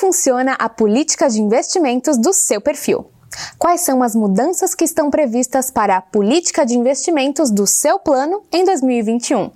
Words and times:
funciona 0.00 0.54
a 0.54 0.66
política 0.66 1.28
de 1.28 1.42
investimentos 1.42 2.16
do 2.16 2.32
seu 2.32 2.58
perfil? 2.58 3.10
Quais 3.58 3.82
são 3.82 4.02
as 4.02 4.16
mudanças 4.16 4.74
que 4.74 4.82
estão 4.82 5.10
previstas 5.10 5.70
para 5.70 5.98
a 5.98 6.00
política 6.00 6.64
de 6.64 6.74
investimentos 6.74 7.50
do 7.50 7.66
seu 7.66 7.98
plano 7.98 8.42
em 8.50 8.64
2021? 8.64 9.50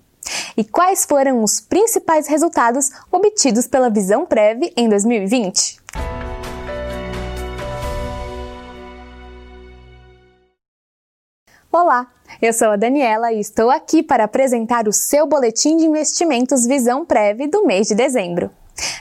E 0.55 0.63
quais 0.63 1.07
foram 1.07 1.43
os 1.43 1.61
principais 1.61 2.29
resultados 2.29 2.91
obtidos 3.11 3.67
pela 3.67 3.89
Visão 3.89 4.27
Prev 4.27 4.71
em 4.77 4.87
2020? 4.87 5.81
Olá, 11.73 12.07
eu 12.41 12.53
sou 12.53 12.69
a 12.69 12.77
Daniela 12.77 13.33
e 13.33 13.41
estou 13.41 13.71
aqui 13.71 14.03
para 14.03 14.25
apresentar 14.25 14.87
o 14.87 14.93
seu 14.93 15.27
boletim 15.27 15.79
de 15.79 15.87
investimentos 15.87 16.67
Visão 16.67 17.05
Prev 17.05 17.49
do 17.51 17.67
mês 17.67 17.89
de 17.89 17.95
dezembro. 17.95 18.51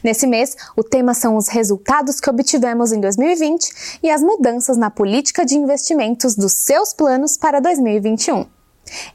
Nesse 0.04 0.28
mês, 0.28 0.55
o 0.76 0.84
tema 0.84 1.14
são 1.14 1.36
os 1.36 1.48
resultados 1.48 2.20
que 2.20 2.30
obtivemos 2.30 2.92
em 2.92 3.00
2020 3.00 4.00
e 4.04 4.10
as 4.10 4.21
mudanças 4.21 4.78
na 4.78 4.89
política 4.89 5.46
de 5.46 5.56
investimentos 5.56 6.36
dos 6.36 6.52
seus 6.54 6.93
planos 6.93 7.38
para 7.38 7.60
2021. 7.60 8.46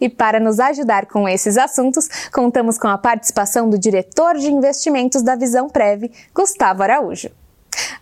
E 0.00 0.08
para 0.08 0.40
nos 0.40 0.58
ajudar 0.58 1.06
com 1.06 1.28
esses 1.28 1.56
assuntos, 1.56 2.08
contamos 2.32 2.78
com 2.78 2.88
a 2.88 2.98
participação 2.98 3.68
do 3.68 3.78
diretor 3.78 4.36
de 4.36 4.50
investimentos 4.50 5.22
da 5.22 5.36
Visão 5.36 5.68
Prev, 5.68 6.10
Gustavo 6.34 6.82
Araújo. 6.82 7.30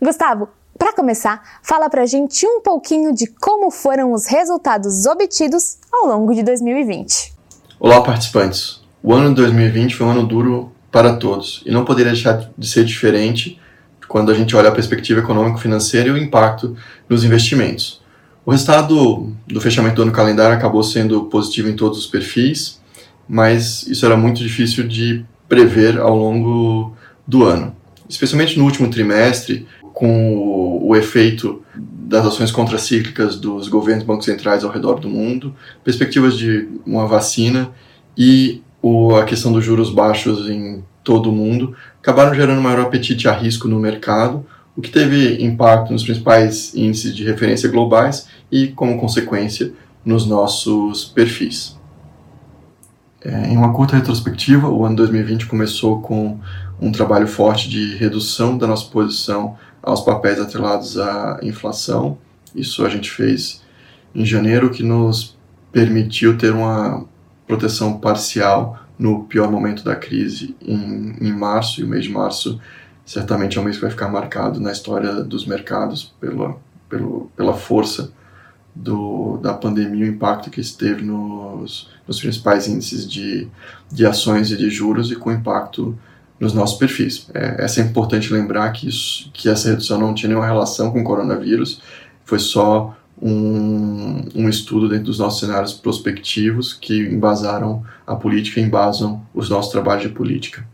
Gustavo, 0.01 0.49
para 0.79 0.93
começar, 0.93 1.43
fala 1.63 1.89
para 1.89 2.03
a 2.03 2.07
gente 2.07 2.47
um 2.47 2.61
pouquinho 2.61 3.13
de 3.13 3.27
como 3.27 3.71
foram 3.71 4.13
os 4.13 4.27
resultados 4.27 5.07
obtidos 5.07 5.79
ao 5.93 6.07
longo 6.07 6.35
de 6.35 6.43
2020. 6.43 7.35
Olá, 7.81 8.01
participantes! 8.03 8.81
O 9.03 9.13
ano 9.13 9.31
de 9.31 9.37
2020 9.37 9.97
foi 9.97 10.07
um 10.07 10.11
ano 10.11 10.27
duro 10.27 10.73
para 10.97 11.13
todos 11.13 11.63
e 11.67 11.71
não 11.71 11.85
poderia 11.85 12.11
deixar 12.11 12.51
de 12.57 12.67
ser 12.67 12.83
diferente 12.83 13.61
quando 14.09 14.33
a 14.33 14.35
gente 14.35 14.57
olha 14.57 14.71
a 14.71 14.73
perspectiva 14.73 15.21
econômico-financeira 15.21 16.09
e 16.09 16.11
o 16.11 16.17
impacto 16.17 16.75
nos 17.07 17.23
investimentos. 17.23 18.01
O 18.47 18.51
resultado 18.51 19.31
do 19.47 19.61
fechamento 19.61 19.97
do 19.97 20.03
ano 20.03 20.11
calendário 20.11 20.57
acabou 20.57 20.83
sendo 20.83 21.25
positivo 21.25 21.69
em 21.69 21.77
todos 21.77 21.99
os 21.99 22.07
perfis, 22.07 22.81
mas 23.29 23.87
isso 23.87 24.07
era 24.07 24.17
muito 24.17 24.39
difícil 24.39 24.89
de 24.89 25.23
prever 25.47 25.99
ao 25.99 26.17
longo 26.17 26.97
do 27.27 27.45
ano. 27.45 27.77
Especialmente 28.09 28.57
no 28.57 28.65
último 28.65 28.89
trimestre, 28.89 29.67
com 29.93 30.81
o, 30.83 30.97
efeito 30.97 31.63
das 31.75 32.25
ações 32.25 32.51
contracíclicas 32.51 33.37
dos 33.37 33.69
governos 33.69 34.03
e 34.03 34.07
bancos 34.07 34.25
centrais 34.25 34.65
ao 34.65 34.71
redor 34.71 34.99
do 34.99 35.11
mundo, 35.11 35.55
perspectivas 35.85 36.39
de 36.39 36.67
uma 36.87 37.07
vacina 37.07 37.71
e 38.17 38.63
o, 38.87 39.17
a 39.17 39.25
questão 39.25 39.53
dos 39.53 39.65
juros 39.65 39.91
baixos 39.91 40.49
em 40.49 40.85
todo 41.03 41.31
o 41.31 41.33
mundo, 41.33 41.75
acabaram 42.01 42.33
gerando 42.33 42.63
maior 42.63 42.83
apetite 42.83 43.27
a 43.27 43.33
risco 43.33 43.67
no 43.67 43.81
mercado, 43.81 44.47
o 44.77 44.81
que 44.81 44.91
teve 44.91 45.45
impacto 45.45 45.93
nos 45.93 46.05
principais 46.05 46.73
índices 46.73 47.15
de 47.15 47.25
referência 47.25 47.69
globais 47.69 48.29
e, 48.51 48.69
como 48.69 49.01
consequência, 49.01 49.73
nos 50.05 50.25
nossos 50.25 51.05
perfis. 51.05 51.77
É, 53.25 53.49
em 53.49 53.57
uma 53.57 53.73
curta 53.73 53.97
retrospectiva, 53.97 54.69
o 54.69 54.85
ano 54.85 54.95
2020 54.95 55.47
começou 55.47 56.01
com 56.01 56.39
um 56.81 56.93
trabalho 56.93 57.27
forte 57.27 57.69
de 57.69 57.97
redução 57.97 58.57
da 58.57 58.69
nossa 58.69 58.89
posição 58.89 59.57
aos 59.83 60.03
papéis 60.03 60.39
atrelados 60.39 60.97
à 60.97 61.41
inflação. 61.43 62.19
Isso 62.55 62.87
a 62.87 62.89
gente 62.89 63.11
fez 63.11 63.63
em 64.15 64.25
janeiro, 64.25 64.71
que 64.71 64.85
nos 64.85 65.37
permitiu 65.73 66.39
ter 66.39 66.53
uma 66.53 67.05
proteção 67.47 67.99
parcial 67.99 68.79
no 68.99 69.25
pior 69.25 69.51
momento 69.51 69.85
da 69.85 69.95
crise 69.95 70.57
em, 70.61 71.17
em 71.21 71.33
março, 71.33 71.81
e 71.81 71.85
o 71.85 71.89
mês 71.89 72.05
de 72.05 72.11
março 72.11 72.61
certamente 73.05 73.57
é 73.57 73.61
um 73.61 73.65
mês 73.65 73.77
que 73.77 73.83
vai 73.83 73.91
ficar 73.91 74.09
marcado 74.09 74.61
na 74.61 74.73
história 74.73 75.23
dos 75.23 75.47
mercados 75.47 76.15
pela, 76.21 76.57
pelo, 76.89 77.31
pela 77.37 77.55
força 77.55 78.13
do, 78.75 79.39
da 79.39 79.55
pandemia, 79.55 80.05
o 80.05 80.09
impacto 80.09 80.51
que 80.51 80.61
isso 80.61 80.77
teve 80.77 81.03
nos, 81.03 81.89
nos 82.07 82.21
principais 82.21 82.69
índices 82.69 83.09
de, 83.09 83.49
de 83.91 84.05
ações 84.05 84.51
e 84.51 84.57
de 84.57 84.69
juros 84.69 85.11
e 85.11 85.17
com 85.17 85.33
impacto 85.33 85.99
nos 86.39 86.53
nossos 86.53 86.79
perfis. 86.79 87.29
É, 87.33 87.65
é 87.65 87.81
importante 87.81 88.33
lembrar 88.33 88.71
que, 88.73 88.89
isso, 88.89 89.31
que 89.33 89.49
essa 89.49 89.71
redução 89.71 89.99
não 89.99 90.13
tinha 90.13 90.29
nenhuma 90.29 90.47
relação 90.47 90.91
com 90.91 91.01
o 91.01 91.05
coronavírus, 91.05 91.81
foi 92.25 92.39
só 92.39 92.95
um, 93.21 94.25
um 94.35 94.49
estudo 94.49 94.89
dentro 94.89 95.07
dos 95.07 95.19
nossos 95.19 95.41
cenários 95.41 95.73
prospectivos 95.73 96.75
que 96.75 96.99
embasaram 96.99 97.83
a 98.07 98.15
política 98.15 98.61
embasam 98.61 99.23
os 99.35 99.49
nossos 99.49 99.73
trabalhos 99.73 100.03
de 100.03 100.11
política. 100.11 100.67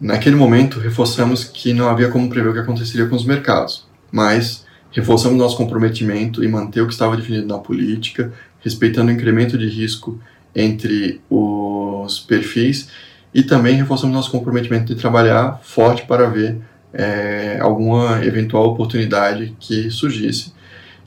Naquele 0.00 0.36
momento, 0.36 0.78
reforçamos 0.78 1.44
que 1.44 1.72
não 1.72 1.88
havia 1.88 2.08
como 2.08 2.28
prever 2.28 2.50
o 2.50 2.52
que 2.52 2.58
aconteceria 2.58 3.06
com 3.06 3.16
os 3.16 3.24
mercados, 3.24 3.86
mas 4.10 4.64
reforçamos 4.90 5.38
nosso 5.38 5.56
comprometimento 5.56 6.42
em 6.42 6.48
manter 6.48 6.80
o 6.80 6.86
que 6.86 6.92
estava 6.92 7.16
definido 7.16 7.46
na 7.46 7.58
política, 7.58 8.32
respeitando 8.60 9.10
o 9.10 9.14
incremento 9.14 9.56
de 9.56 9.68
risco 9.68 10.18
entre 10.54 11.20
os 11.30 12.18
perfis 12.18 12.88
e 13.32 13.42
também 13.42 13.76
reforçamos 13.76 14.14
nosso 14.14 14.30
comprometimento 14.30 14.92
de 14.92 15.00
trabalhar 15.00 15.60
forte 15.62 16.04
para 16.06 16.28
ver 16.28 16.58
é, 16.92 17.58
alguma 17.60 18.24
eventual 18.24 18.66
oportunidade 18.66 19.54
que 19.60 19.90
surgisse 19.90 20.52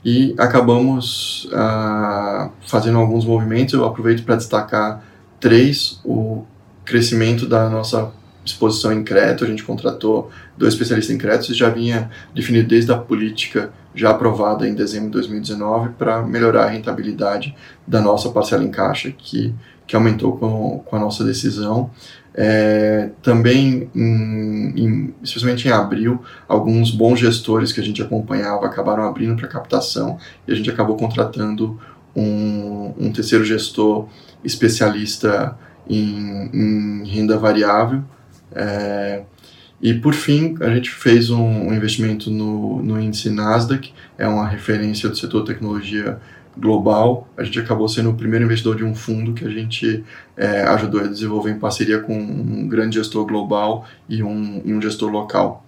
e 0.04 0.34
acabamos 0.38 1.48
ah, 1.52 2.50
fazendo 2.66 2.98
alguns 2.98 3.24
movimentos. 3.24 3.72
Eu 3.74 3.84
aproveito 3.84 4.24
para 4.24 4.36
destacar 4.36 5.02
três: 5.40 6.00
o 6.04 6.44
crescimento 6.84 7.46
da 7.46 7.68
nossa 7.70 8.12
exposição 8.44 8.92
em 8.92 9.02
crédito. 9.02 9.44
A 9.44 9.46
gente 9.46 9.62
contratou 9.62 10.30
dois 10.56 10.74
especialistas 10.74 11.14
em 11.14 11.18
crédito 11.18 11.52
e 11.52 11.54
já 11.54 11.68
vinha 11.68 12.10
definido 12.34 12.68
desde 12.68 12.92
a 12.92 12.96
política 12.96 13.72
já 13.94 14.10
aprovada 14.10 14.68
em 14.68 14.74
dezembro 14.74 15.06
de 15.06 15.12
2019 15.12 15.90
para 15.90 16.22
melhorar 16.22 16.64
a 16.64 16.68
rentabilidade 16.68 17.54
da 17.86 18.00
nossa 18.00 18.28
parcela 18.30 18.64
em 18.64 18.70
caixa, 18.70 19.12
que, 19.16 19.54
que 19.86 19.94
aumentou 19.94 20.36
com, 20.36 20.80
com 20.84 20.96
a 20.96 20.98
nossa 20.98 21.24
decisão. 21.24 21.90
É, 22.36 23.10
também, 23.22 23.88
em, 23.94 24.72
em, 24.76 25.14
especialmente 25.22 25.68
em 25.68 25.70
abril, 25.70 26.20
alguns 26.48 26.90
bons 26.90 27.20
gestores 27.20 27.72
que 27.72 27.80
a 27.80 27.84
gente 27.84 28.02
acompanhava 28.02 28.66
acabaram 28.66 29.04
abrindo 29.04 29.36
para 29.36 29.46
captação 29.46 30.18
e 30.46 30.52
a 30.52 30.54
gente 30.56 30.68
acabou 30.68 30.96
contratando 30.96 31.78
um, 32.14 32.92
um 32.98 33.12
terceiro 33.12 33.44
gestor 33.44 34.08
especialista 34.42 35.56
em, 35.88 36.50
em 36.52 37.08
renda 37.08 37.38
variável. 37.38 38.02
É, 38.54 39.22
e 39.80 39.92
por 39.92 40.14
fim, 40.14 40.56
a 40.60 40.70
gente 40.70 40.90
fez 40.90 41.30
um, 41.30 41.68
um 41.68 41.74
investimento 41.74 42.30
no, 42.30 42.82
no 42.82 43.00
índice 43.00 43.28
Nasdaq, 43.28 43.92
é 44.16 44.26
uma 44.26 44.46
referência 44.46 45.08
do 45.08 45.16
setor 45.16 45.44
tecnologia 45.44 46.18
global, 46.56 47.28
a 47.36 47.42
gente 47.42 47.58
acabou 47.58 47.88
sendo 47.88 48.10
o 48.10 48.14
primeiro 48.14 48.44
investidor 48.44 48.76
de 48.76 48.84
um 48.84 48.94
fundo 48.94 49.34
que 49.34 49.44
a 49.44 49.50
gente 49.50 50.04
é, 50.36 50.62
ajudou 50.62 51.00
a 51.00 51.06
desenvolver 51.06 51.50
em 51.50 51.58
parceria 51.58 51.98
com 51.98 52.16
um 52.16 52.68
grande 52.68 52.96
gestor 52.96 53.26
global 53.26 53.84
e 54.08 54.22
um, 54.22 54.62
e 54.64 54.72
um 54.72 54.80
gestor 54.80 55.10
local. 55.10 55.64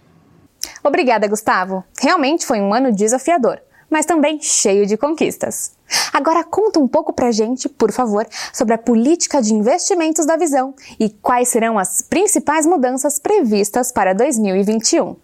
Obrigada, 0.82 1.26
Gustavo. 1.26 1.84
Realmente 2.00 2.46
foi 2.46 2.60
um 2.60 2.72
ano 2.72 2.94
desafiador, 2.94 3.58
mas 3.90 4.06
também 4.06 4.40
cheio 4.40 4.86
de 4.86 4.96
conquistas. 4.96 5.76
Agora 6.12 6.42
conta 6.42 6.78
um 6.80 6.88
pouco 6.88 7.12
pra 7.12 7.30
gente, 7.30 7.68
por 7.68 7.92
favor, 7.92 8.26
sobre 8.52 8.74
a 8.74 8.78
política 8.78 9.40
de 9.40 9.54
investimentos 9.54 10.26
da 10.26 10.36
Visão 10.36 10.74
e 10.98 11.08
quais 11.08 11.48
serão 11.48 11.78
as 11.78 12.02
principais 12.02 12.66
mudanças 12.66 13.18
previstas 13.18 13.92
para 13.92 14.12
2021. 14.12 15.16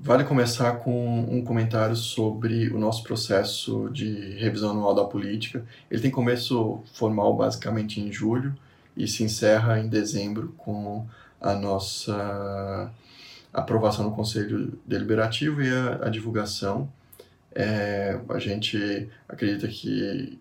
Vale 0.00 0.24
começar 0.24 0.80
com 0.80 1.20
um 1.30 1.42
comentário 1.42 1.96
sobre 1.96 2.68
o 2.68 2.78
nosso 2.78 3.02
processo 3.02 3.88
de 3.90 4.36
revisão 4.38 4.72
anual 4.72 4.94
da 4.94 5.04
política. 5.04 5.64
Ele 5.90 6.02
tem 6.02 6.10
começo 6.10 6.80
formal 6.92 7.34
basicamente 7.34 8.02
em 8.02 8.12
julho 8.12 8.54
e 8.94 9.08
se 9.08 9.24
encerra 9.24 9.80
em 9.80 9.88
dezembro 9.88 10.54
com 10.58 11.06
a 11.40 11.54
nossa 11.54 12.92
aprovação 13.52 14.04
no 14.04 14.12
Conselho 14.12 14.78
Deliberativo 14.84 15.62
e 15.62 15.70
a, 15.70 16.06
a 16.06 16.08
divulgação. 16.10 16.86
É, 17.54 18.18
a 18.28 18.38
gente 18.38 19.08
acredita 19.28 19.68
que 19.68 20.38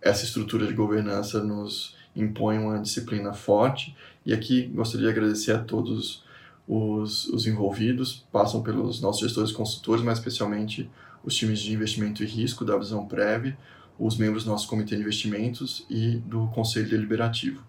essa 0.00 0.24
estrutura 0.24 0.66
de 0.66 0.74
governança 0.74 1.42
nos 1.42 1.96
impõe 2.14 2.58
uma 2.58 2.78
disciplina 2.78 3.32
forte 3.32 3.96
e 4.26 4.32
aqui 4.32 4.66
gostaria 4.66 5.06
de 5.06 5.12
agradecer 5.12 5.52
a 5.52 5.58
todos 5.58 6.24
os, 6.66 7.26
os 7.28 7.46
envolvidos, 7.46 8.26
passam 8.32 8.62
pelos 8.62 9.00
nossos 9.00 9.22
gestores 9.22 9.52
consultores, 9.52 10.04
mas 10.04 10.18
especialmente 10.18 10.90
os 11.24 11.34
times 11.34 11.60
de 11.60 11.72
investimento 11.72 12.22
e 12.22 12.26
risco 12.26 12.64
da 12.64 12.76
Visão 12.76 13.06
Prev, 13.06 13.54
os 13.98 14.16
membros 14.16 14.44
do 14.44 14.50
nosso 14.50 14.66
comitê 14.68 14.96
de 14.96 15.02
investimentos 15.02 15.84
e 15.88 16.16
do 16.16 16.48
conselho 16.48 16.88
deliberativo. 16.88 17.62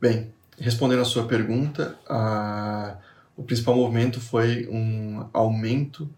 Bem, 0.00 0.32
respondendo 0.58 1.02
à 1.02 1.04
sua 1.04 1.26
pergunta, 1.26 1.96
a, 2.08 2.96
o 3.36 3.42
principal 3.42 3.76
movimento 3.76 4.20
foi 4.20 4.66
um 4.68 5.28
aumento 5.32 6.08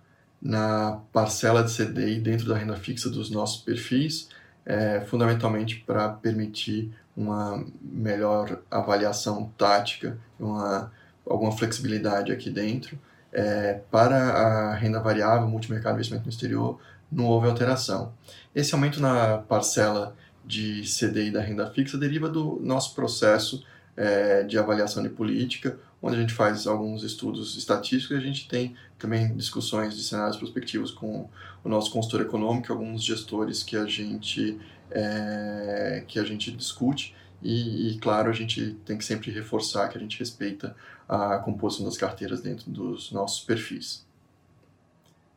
na 0.40 1.00
parcela 1.12 1.62
de 1.62 1.74
CDI 1.74 2.20
dentro 2.20 2.46
da 2.46 2.56
renda 2.56 2.76
fixa 2.76 3.10
dos 3.10 3.30
nossos 3.30 3.62
perfis, 3.62 4.28
é, 4.64 5.00
fundamentalmente 5.00 5.82
para 5.86 6.08
permitir 6.08 6.92
uma 7.16 7.64
melhor 7.80 8.60
avaliação 8.70 9.52
tática, 9.56 10.18
uma 10.38 10.92
alguma 11.26 11.52
flexibilidade 11.52 12.32
aqui 12.32 12.50
dentro. 12.50 12.98
É, 13.32 13.80
para 13.90 14.16
a 14.16 14.74
renda 14.74 15.00
variável, 15.00 15.46
multimercado 15.46 15.96
investimento 15.96 16.24
no 16.24 16.30
exterior, 16.30 16.80
não 17.10 17.26
houve 17.26 17.46
alteração. 17.46 18.12
Esse 18.54 18.74
aumento 18.74 19.00
na 19.00 19.38
parcela 19.38 20.16
de 20.44 20.82
CDI 20.82 21.30
da 21.30 21.40
renda 21.40 21.70
fixa 21.70 21.98
deriva 21.98 22.28
do 22.28 22.58
nosso 22.62 22.94
processo 22.94 23.64
é, 23.96 24.42
de 24.44 24.58
avaliação 24.58 25.02
de 25.02 25.10
política, 25.10 25.78
onde 26.00 26.16
a 26.16 26.20
gente 26.20 26.32
faz 26.32 26.66
alguns 26.66 27.02
estudos 27.02 27.56
estatísticos 27.56 28.16
e 28.16 28.20
a 28.20 28.22
gente 28.22 28.48
tem 28.48 28.76
também 28.98 29.34
discussões 29.34 29.96
de 29.96 30.02
cenários 30.02 30.36
prospectivos 30.36 30.90
com 30.90 31.28
o 31.64 31.68
nosso 31.68 31.90
consultor 31.90 32.20
econômico, 32.22 32.72
alguns 32.72 33.02
gestores 33.02 33.62
que 33.62 33.76
a 33.76 33.86
gente, 33.86 34.58
é, 34.90 36.04
que 36.06 36.18
a 36.18 36.24
gente 36.24 36.50
discute 36.50 37.14
e, 37.42 37.90
e, 37.90 37.98
claro, 37.98 38.28
a 38.28 38.32
gente 38.32 38.76
tem 38.84 38.98
que 38.98 39.04
sempre 39.04 39.30
reforçar 39.30 39.88
que 39.88 39.96
a 39.96 40.00
gente 40.00 40.18
respeita 40.18 40.74
a 41.08 41.38
composição 41.38 41.84
das 41.84 41.96
carteiras 41.96 42.40
dentro 42.40 42.70
dos 42.70 43.12
nossos 43.12 43.44
perfis. 43.44 44.04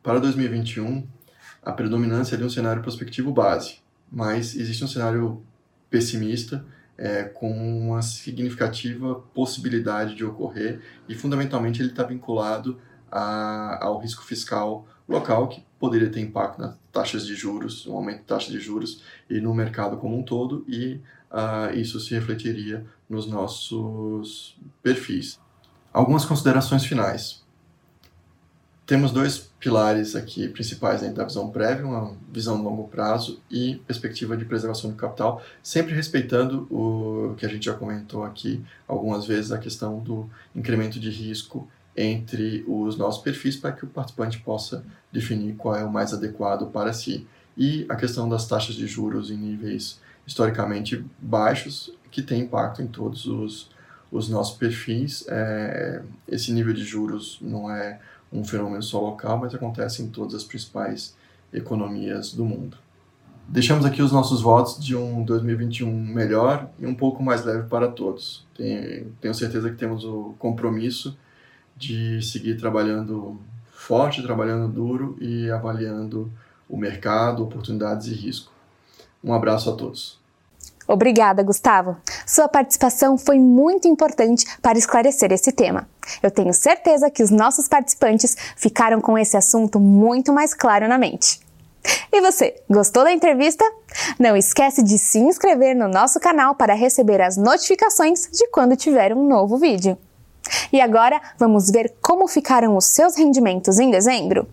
Para 0.02 0.18
2021, 0.18 1.06
a 1.62 1.72
predominância 1.72 2.34
é 2.34 2.38
de 2.38 2.44
um 2.44 2.50
cenário 2.50 2.82
prospectivo 2.82 3.32
base, 3.32 3.76
mas 4.10 4.56
existe 4.56 4.82
um 4.82 4.88
cenário 4.88 5.42
pessimista 5.88 6.64
é, 7.02 7.24
com 7.24 7.50
uma 7.50 8.00
significativa 8.00 9.16
possibilidade 9.34 10.14
de 10.14 10.24
ocorrer 10.24 10.80
e 11.08 11.16
fundamentalmente 11.16 11.82
ele 11.82 11.88
está 11.88 12.04
vinculado 12.04 12.78
a, 13.10 13.84
ao 13.84 13.98
risco 13.98 14.22
fiscal 14.22 14.86
local 15.08 15.48
que 15.48 15.64
poderia 15.80 16.08
ter 16.08 16.20
impacto 16.20 16.60
nas 16.60 16.78
taxas 16.92 17.26
de 17.26 17.34
juros, 17.34 17.88
um 17.88 17.96
aumento 17.96 18.18
de 18.18 18.26
taxas 18.26 18.52
de 18.52 18.60
juros 18.60 19.02
e 19.28 19.40
no 19.40 19.52
mercado 19.52 19.96
como 19.96 20.16
um 20.16 20.22
todo 20.22 20.64
e 20.68 21.00
uh, 21.32 21.74
isso 21.74 21.98
se 21.98 22.14
refletiria 22.14 22.86
nos 23.10 23.26
nossos 23.26 24.56
perfis. 24.80 25.40
Algumas 25.92 26.24
considerações 26.24 26.84
finais. 26.84 27.41
Temos 28.84 29.12
dois 29.12 29.38
pilares 29.60 30.16
aqui 30.16 30.48
principais 30.48 31.00
dentro 31.02 31.16
da 31.16 31.24
visão 31.24 31.50
prévia, 31.50 31.86
uma 31.86 32.16
visão 32.32 32.56
de 32.56 32.64
longo 32.64 32.88
prazo 32.88 33.40
e 33.48 33.76
perspectiva 33.86 34.36
de 34.36 34.44
preservação 34.44 34.90
do 34.90 34.96
capital, 34.96 35.40
sempre 35.62 35.94
respeitando 35.94 36.66
o 36.68 37.34
que 37.36 37.46
a 37.46 37.48
gente 37.48 37.66
já 37.66 37.74
comentou 37.74 38.24
aqui 38.24 38.60
algumas 38.88 39.24
vezes, 39.24 39.52
a 39.52 39.58
questão 39.58 40.00
do 40.00 40.28
incremento 40.54 40.98
de 40.98 41.10
risco 41.10 41.68
entre 41.96 42.64
os 42.66 42.96
nossos 42.96 43.22
perfis 43.22 43.56
para 43.56 43.72
que 43.72 43.84
o 43.84 43.88
participante 43.88 44.40
possa 44.40 44.84
definir 45.12 45.54
qual 45.54 45.76
é 45.76 45.84
o 45.84 45.92
mais 45.92 46.12
adequado 46.12 46.66
para 46.70 46.92
si. 46.92 47.26
E 47.56 47.86
a 47.88 47.94
questão 47.94 48.28
das 48.28 48.46
taxas 48.48 48.74
de 48.74 48.86
juros 48.86 49.30
em 49.30 49.36
níveis 49.36 50.00
historicamente 50.26 51.04
baixos, 51.20 51.92
que 52.10 52.22
tem 52.22 52.42
impacto 52.42 52.82
em 52.82 52.86
todos 52.86 53.26
os, 53.26 53.70
os 54.10 54.28
nossos 54.28 54.56
perfis. 54.56 55.24
É, 55.28 56.02
esse 56.26 56.52
nível 56.52 56.72
de 56.72 56.84
juros 56.84 57.38
não 57.40 57.70
é 57.70 58.00
um 58.32 58.44
fenômeno 58.44 58.82
só 58.82 59.00
local, 59.00 59.38
mas 59.38 59.54
acontece 59.54 60.02
em 60.02 60.08
todas 60.08 60.34
as 60.34 60.44
principais 60.44 61.14
economias 61.52 62.32
do 62.32 62.44
mundo. 62.44 62.76
Deixamos 63.46 63.84
aqui 63.84 64.00
os 64.00 64.12
nossos 64.12 64.40
votos 64.40 64.82
de 64.82 64.96
um 64.96 65.24
2021 65.24 65.90
melhor 65.90 66.70
e 66.78 66.86
um 66.86 66.94
pouco 66.94 67.22
mais 67.22 67.44
leve 67.44 67.68
para 67.68 67.88
todos. 67.88 68.46
Tenho, 68.56 69.12
tenho 69.20 69.34
certeza 69.34 69.68
que 69.68 69.76
temos 69.76 70.04
o 70.04 70.34
compromisso 70.38 71.18
de 71.76 72.22
seguir 72.22 72.56
trabalhando 72.56 73.38
forte, 73.72 74.22
trabalhando 74.22 74.72
duro 74.72 75.16
e 75.20 75.50
avaliando 75.50 76.32
o 76.68 76.76
mercado, 76.76 77.42
oportunidades 77.42 78.06
e 78.06 78.14
risco. 78.14 78.52
Um 79.22 79.34
abraço 79.34 79.68
a 79.68 79.74
todos. 79.74 80.18
Obrigada, 80.86 81.42
Gustavo. 81.42 81.96
Sua 82.26 82.48
participação 82.48 83.18
foi 83.18 83.38
muito 83.38 83.86
importante 83.86 84.46
para 84.60 84.78
esclarecer 84.78 85.32
esse 85.32 85.52
tema. 85.52 85.88
Eu 86.22 86.30
tenho 86.30 86.52
certeza 86.52 87.10
que 87.10 87.22
os 87.22 87.30
nossos 87.30 87.68
participantes 87.68 88.36
ficaram 88.56 89.00
com 89.00 89.18
esse 89.18 89.36
assunto 89.36 89.78
muito 89.78 90.32
mais 90.32 90.54
claro 90.54 90.88
na 90.88 90.98
mente. 90.98 91.40
E 92.12 92.20
você, 92.20 92.54
gostou 92.70 93.02
da 93.04 93.12
entrevista? 93.12 93.64
Não 94.18 94.36
esquece 94.36 94.82
de 94.82 94.98
se 94.98 95.18
inscrever 95.18 95.74
no 95.74 95.88
nosso 95.88 96.20
canal 96.20 96.54
para 96.54 96.74
receber 96.74 97.20
as 97.20 97.36
notificações 97.36 98.28
de 98.32 98.46
quando 98.48 98.76
tiver 98.76 99.14
um 99.14 99.26
novo 99.26 99.56
vídeo. 99.56 99.98
E 100.72 100.80
agora 100.80 101.20
vamos 101.38 101.70
ver 101.70 101.94
como 102.00 102.28
ficaram 102.28 102.76
os 102.76 102.86
seus 102.86 103.16
rendimentos 103.16 103.78
em 103.78 103.90
dezembro? 103.90 104.46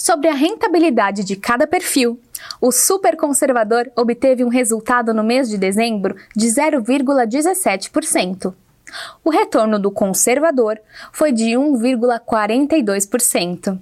Sobre 0.00 0.28
a 0.28 0.32
rentabilidade 0.32 1.24
de 1.24 1.34
cada 1.34 1.66
perfil, 1.66 2.20
o 2.60 2.70
super 2.70 3.16
conservador 3.16 3.90
obteve 3.96 4.44
um 4.44 4.48
resultado 4.48 5.12
no 5.12 5.24
mês 5.24 5.48
de 5.48 5.58
dezembro 5.58 6.14
de 6.36 6.46
0,17%. 6.46 8.54
O 9.24 9.30
retorno 9.30 9.76
do 9.76 9.90
conservador 9.90 10.78
foi 11.12 11.32
de 11.32 11.46
1,42%. 11.46 13.76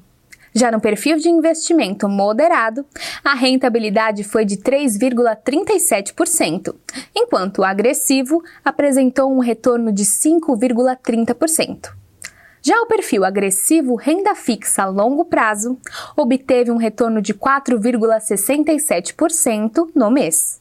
Já 0.54 0.72
no 0.72 0.80
perfil 0.80 1.18
de 1.18 1.28
investimento 1.28 2.08
moderado, 2.08 2.86
a 3.22 3.34
rentabilidade 3.34 4.24
foi 4.24 4.46
de 4.46 4.56
3,37%, 4.56 6.74
enquanto 7.14 7.58
o 7.58 7.64
agressivo 7.64 8.42
apresentou 8.64 9.30
um 9.30 9.40
retorno 9.40 9.92
de 9.92 10.04
5,30%. 10.04 11.90
Já 12.66 12.82
o 12.82 12.86
perfil 12.86 13.24
agressivo 13.24 13.94
renda 13.94 14.34
fixa 14.34 14.82
a 14.82 14.86
longo 14.86 15.24
prazo 15.24 15.78
obteve 16.16 16.72
um 16.72 16.76
retorno 16.76 17.22
de 17.22 17.32
4,67% 17.32 19.88
no 19.94 20.10
mês. 20.10 20.60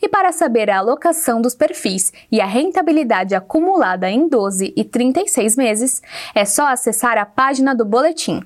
E 0.00 0.08
para 0.08 0.30
saber 0.30 0.70
a 0.70 0.78
alocação 0.78 1.42
dos 1.42 1.56
perfis 1.56 2.12
e 2.30 2.40
a 2.40 2.46
rentabilidade 2.46 3.34
acumulada 3.34 4.08
em 4.08 4.28
12 4.28 4.74
e 4.76 4.84
36 4.84 5.56
meses, 5.56 6.00
é 6.36 6.44
só 6.44 6.68
acessar 6.68 7.18
a 7.18 7.26
página 7.26 7.74
do 7.74 7.84
boletim. 7.84 8.40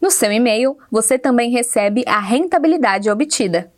No 0.00 0.10
seu 0.10 0.32
e-mail, 0.32 0.78
você 0.90 1.18
também 1.18 1.50
recebe 1.50 2.02
a 2.06 2.18
rentabilidade 2.18 3.10
obtida. 3.10 3.70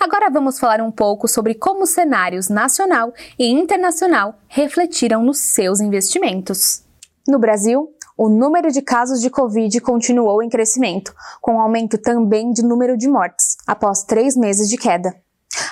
Agora 0.00 0.30
vamos 0.30 0.58
falar 0.58 0.80
um 0.80 0.90
pouco 0.90 1.28
sobre 1.28 1.52
como 1.52 1.82
os 1.82 1.90
cenários 1.90 2.48
nacional 2.48 3.12
e 3.38 3.48
internacional 3.48 4.38
refletiram 4.48 5.22
nos 5.22 5.40
seus 5.40 5.78
investimentos. 5.78 6.85
No 7.28 7.40
Brasil, 7.40 7.88
o 8.16 8.28
número 8.28 8.70
de 8.70 8.80
casos 8.80 9.20
de 9.20 9.28
Covid 9.28 9.80
continuou 9.80 10.40
em 10.42 10.48
crescimento, 10.48 11.12
com 11.40 11.60
aumento 11.60 11.98
também 11.98 12.52
de 12.52 12.62
número 12.62 12.96
de 12.96 13.08
mortes, 13.08 13.56
após 13.66 14.04
três 14.04 14.36
meses 14.36 14.68
de 14.68 14.76
queda. 14.76 15.12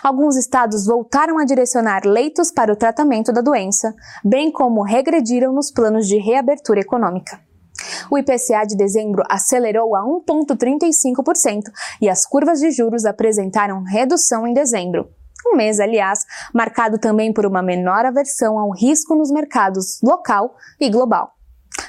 Alguns 0.03 0.37
estados 0.37 0.85
voltaram 0.85 1.39
a 1.39 1.45
direcionar 1.45 2.05
leitos 2.05 2.51
para 2.51 2.73
o 2.73 2.77
tratamento 2.77 3.33
da 3.33 3.41
doença, 3.41 3.95
bem 4.25 4.51
como 4.51 4.83
regrediram 4.83 5.53
nos 5.53 5.71
planos 5.71 6.09
de 6.09 6.19
reabertura 6.19 6.81
econômica. 6.81 7.41
O 8.11 8.19
IPCA 8.19 8.67
de 8.67 8.77
dezembro 8.77 9.23
acelerou 9.29 9.95
a 9.95 10.03
1,35% 10.03 11.71
e 12.01 12.09
as 12.09 12.27
curvas 12.27 12.59
de 12.59 12.73
juros 12.73 13.05
apresentaram 13.05 13.83
redução 13.85 14.45
em 14.45 14.53
dezembro. 14.53 15.09
Um 15.47 15.57
mês, 15.57 15.79
aliás, 15.79 16.25
marcado 16.53 16.99
também 16.99 17.33
por 17.33 17.47
uma 17.47 17.63
menor 17.63 18.05
aversão 18.05 18.59
ao 18.59 18.71
risco 18.71 19.15
nos 19.15 19.31
mercados 19.31 20.01
local 20.03 20.57
e 20.81 20.91
global. 20.91 21.35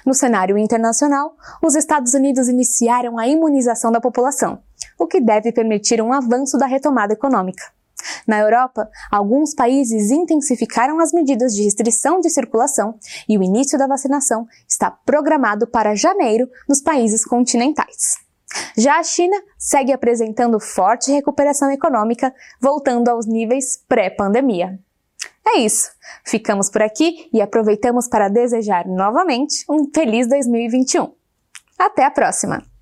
No 0.06 0.14
cenário 0.14 0.58
internacional, 0.58 1.36
os 1.64 1.76
Estados 1.76 2.14
Unidos 2.14 2.48
iniciaram 2.48 3.18
a 3.18 3.28
imunização 3.28 3.92
da 3.92 4.00
população, 4.00 4.60
o 5.00 5.08
que 5.08 5.20
deve 5.20 5.52
permitir 5.52 6.00
um 6.02 6.14
avanço 6.14 6.58
da 6.58 6.68
retomada 6.68 7.14
econômica. 7.14 7.64
Na 8.28 8.40
Europa, 8.40 8.88
alguns 9.12 9.56
países 9.56 10.12
intensificaram 10.12 11.00
as 11.00 11.12
medidas 11.12 11.56
de 11.56 11.64
restrição 11.64 12.20
de 12.20 12.30
circulação 12.30 13.00
e 13.28 13.36
o 13.36 13.42
início 13.42 13.80
da 13.80 13.88
vacinação 13.88 14.48
está 14.68 14.92
programado 14.92 15.66
para 15.66 15.96
janeiro 15.96 16.48
nos 16.70 16.82
países 16.82 17.26
continentais. 17.26 18.24
Já 18.78 19.00
a 19.00 19.04
China 19.04 19.36
segue 19.58 19.92
apresentando 19.92 20.60
forte 20.60 21.12
recuperação 21.12 21.72
econômica, 21.72 22.34
voltando 22.62 23.10
aos 23.10 23.26
níveis 23.26 23.84
pré-pandemia. 23.88 24.80
É 25.48 25.60
isso. 25.60 25.92
Ficamos 26.26 26.70
por 26.70 26.82
aqui 26.82 27.30
e 27.32 27.42
aproveitamos 27.42 28.08
para 28.08 28.28
desejar 28.30 28.88
novamente 28.88 29.64
um 29.70 29.90
feliz 29.94 30.28
2021. 30.28 31.14
Até 31.78 32.04
a 32.04 32.12
próxima! 32.12 32.75